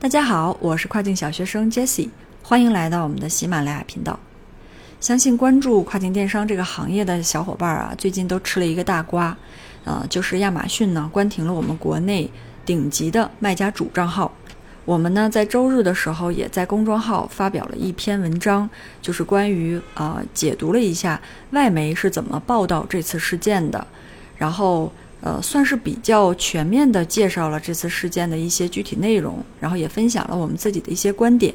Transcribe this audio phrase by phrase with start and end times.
[0.00, 2.08] 大家好，我是跨境小学生 Jesse，
[2.42, 4.18] 欢迎来到我们的喜马拉雅频道。
[4.98, 9.36] 相信关注跨境电商这个行业的小伙伴啊，最近都吃了一个大瓜，
[9.84, 12.30] 呃，就是亚马逊呢关停了我们国内
[12.64, 14.32] 顶级的卖家主账号。
[14.86, 18.70] 我们呢在周日的时候也在公众号发表了一篇文章，
[19.02, 21.20] 就是关于呃解读了一下
[21.50, 23.86] 外媒是怎么报道这次事件的，
[24.38, 24.90] 然后。
[25.22, 31.54] 呃，算是比较全面的介绍了这次事件的一些具体内容，然后也分享了我们自己的一些观点。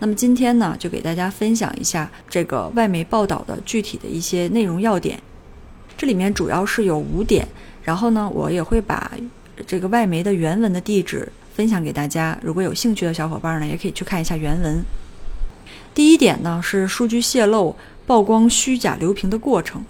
[0.00, 5.20] 那么今天呢，就给大家分享一下这个外媒报道的具体的一些内容要点。
[5.96, 7.46] 这里面主要是有五点，
[7.84, 9.12] 然后呢，我也会把
[9.66, 12.38] 这个外媒的原文的地址分享给大家。
[12.42, 14.82] 如果有兴趣的小伙伴呢，也可以去看一下原文。
[15.94, 19.84] 第一点呢，是数据泄露曝光虚假流评的过程。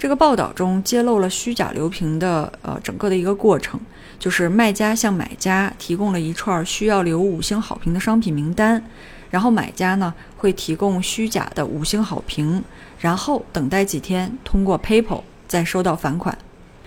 [0.00, 3.78] 这个报道中揭露了虚假流评的呃整个的一个过程，
[4.18, 8.82] 就是卖家向买家提供了一串需要留五星好评的商品名单，
[9.28, 12.64] 然后买家呢会提供虚假的五星好评，
[12.98, 16.38] 然后等待几天通过 PayPal 再收到返款。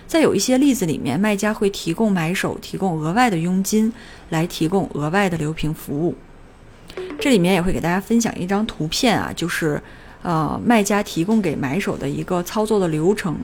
[0.08, 3.92] 在有一些例子里面，卖家会提供买手提供额外的佣金
[4.30, 6.16] 来提供额外的留评服务。
[7.20, 9.80] 这里面也会给大家分享一张图片啊，就是。
[10.24, 13.36] 呃，卖家提供给买手的一个操作的流程，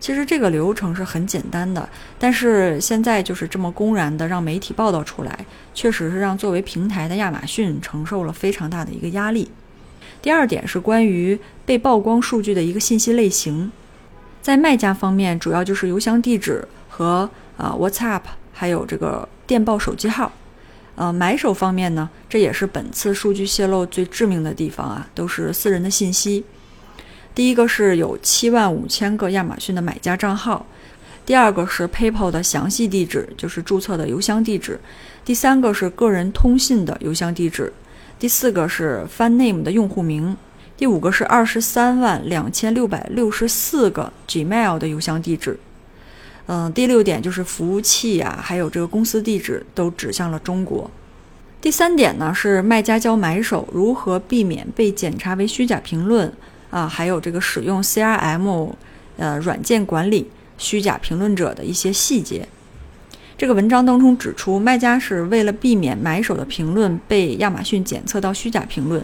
[0.00, 9.48] 其实这个流程是很简单的，但是现在就是这么公然的让媒体报道出来，确实是让作为平台的亚马逊承受了非常大的一个压力。
[10.20, 13.70] 第二点是关于被曝光数据的一个信息类型，
[14.42, 20.32] 在卖家方面主要就是邮箱地址和啊 WhatsApp，还有这个电报手机号。
[20.96, 26.44] 呃，买手方面呢，这也是本次数据泄露最致命的地方啊，都是私人的信息。
[27.34, 30.64] 第一个是有七万五千个亚马逊的买家账号，
[31.26, 34.78] 第二个是 PayPal 的详细地址，就是注册的邮箱地址，
[35.24, 37.72] 第三个是个人通信的邮箱地址，
[38.18, 40.36] 第四个是 FunName 的用户名，
[40.76, 45.58] 第五个是二十三万两千六百六十四个 Gmail 的邮箱地址。
[46.46, 50.90] 嗯，第六点就是服务器呀，还有这个公司地址都指向了中国。
[51.60, 56.30] 第三点呢是卖家教买手如何避免被检查为虚假评论
[56.68, 58.72] 啊，还有这个使用 CRM
[59.16, 60.28] 呃软件管理
[60.58, 62.46] 虚假评论者的一些细节。
[63.38, 69.02] 这个文章当中指出，卖家是为了避免买手的评论被亚马逊检测到虚假评论。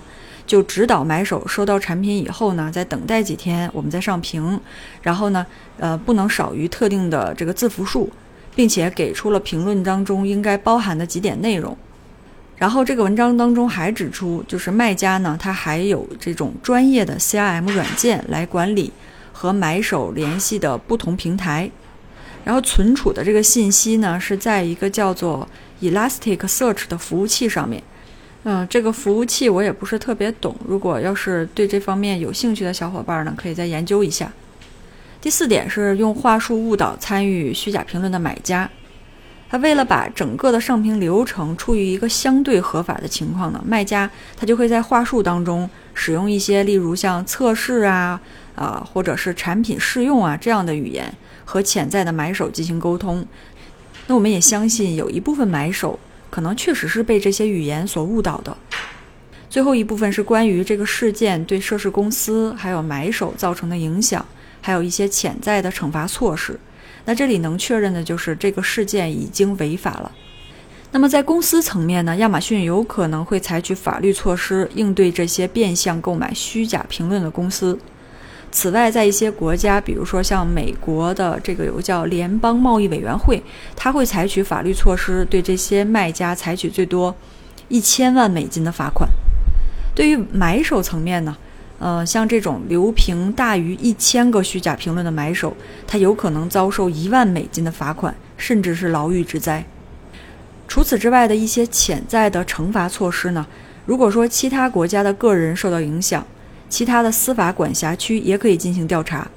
[0.50, 4.61] 就指导买手收到产品以后呢，再等待几天，我们再上评，
[5.00, 5.47] 然后呢，
[5.78, 8.11] 呃，不能少于特定的这个字符数，
[8.53, 11.78] 并且给出了评论当中应该包含的几点内容。
[12.56, 18.93] 然后这个文章当中还指出，就是卖家呢，他还有这种专业的 CRM 软件来管理
[19.32, 21.71] 和买手联系的不同平台，
[22.44, 25.49] 然后存储的这个信息呢，是在一个叫做
[25.81, 27.81] Elasticsearch 的服务器上面。
[28.45, 30.56] 嗯，这个服务器我也不是特别懂。
[30.67, 34.33] 如果要是对这方面有兴趣的小伙伴呢，可以再研究一下。
[35.21, 38.71] 第四点是用话术误导参与虚假评论的买家，
[39.50, 48.19] 他为了把整个的上评流程处于一个相对合法的情况呢，卖家他就会在话术当中使用一些例如像测试啊
[48.56, 51.12] 啊，或者是产品试用啊这样的语言
[51.45, 53.23] 和潜在的买手进行沟通。
[54.06, 55.99] 那我们也相信有一部分买手。
[56.31, 58.57] 可能确实是被这些语言所误导的。
[59.51, 64.25] 最后一部分是关于这个事件对涉事公司还有买手造成的影响，
[64.61, 66.59] 还有一些潜在的惩罚措施。
[67.05, 70.13] 那这里能确认的就是这个事件已经违法了。
[70.93, 77.79] 那么在公司层面呢，亚马逊有可能会采取法律措施应对这些变相购买虚假评论的公司。
[78.53, 83.41] 此外，在一些国家，比如说像美国的这个有个叫联邦贸易委员会，
[83.77, 87.15] 它会采取法律措施，对这些卖家采取最多
[87.69, 89.09] 一千万美金的罚款。
[89.94, 91.37] 对于买手层面呢，
[91.78, 95.56] 呃，像这种留评大于一千个虚假评论的买手，
[95.87, 99.65] 他有可能遭受一万美金的罚款，甚至是牢狱之灾。
[100.67, 103.47] 除此之外的一些潜在的惩罚措施呢，
[103.87, 106.26] 如果说其他国家的个人受到影响。
[106.70, 109.28] 其他的司法管辖区也可以进行调查。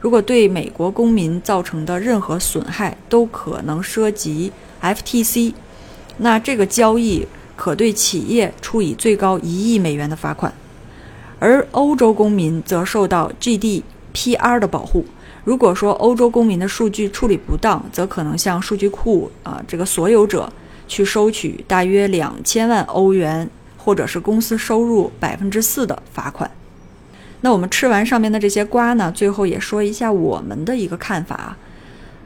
[0.00, 5.54] 如果对美国公民造成的任何损害都可能涉及 FTC，
[6.18, 10.52] 那这个交易可对企业处以最高一亿美元的罚款。
[11.38, 15.04] 而欧洲公民则受到 GDPR 的保护。
[15.44, 20.52] 如果说欧洲公民的数据处理不当，则可能向数据库啊这个所有者
[20.86, 26.48] 去收取大约两千万欧元，或者是公司收入百分之四的罚款。
[27.42, 31.54] 那我们吃完上面的这些瓜呢，最后也说一下我们的一个看法。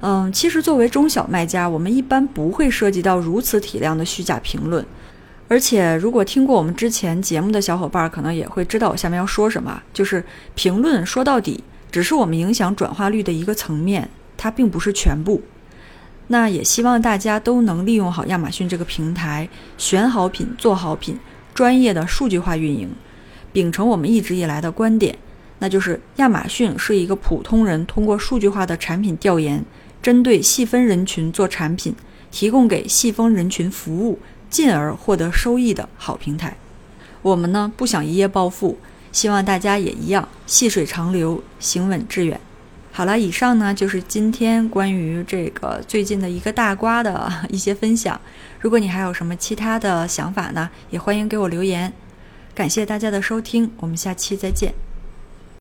[0.00, 4.86] 嗯，其实作为中小卖家，我们一般不会涉及到如此体量的虚假评论。
[5.48, 10.22] 而且，如果听过我们之前节目的小伙伴，可能也会知道我下面要说什么，就是
[10.54, 15.40] 评论说到底只是我们影响转化率的一个层面，它并不是全部。
[16.26, 19.48] 那也希望大家都能利用好亚马逊这个平台，
[19.78, 21.16] 选好品、做好品，
[21.54, 22.90] 专业的数据化运营，
[23.56, 25.17] 秉承我们一直以来的观点，
[25.61, 29.64] 那就是亚马逊是一个普通人通过数据化的产品调研，
[30.03, 31.94] 针对细分人群做产品，
[32.31, 34.19] 提供给细分人群服务。
[34.50, 36.55] 进而获得收益的好平台，
[37.23, 38.79] 我们呢不想一夜暴富，
[39.11, 42.38] 希望大家也一样细水长流，行稳致远。
[42.93, 48.20] 好了，以上呢就是今天关于这个最近的一个大瓜的 一些分享。
[48.61, 51.93] 如果你还有什么其他的想法呢，也欢迎给我留言。
[52.56, 54.73] 感谢大家的收听，我们下期再见。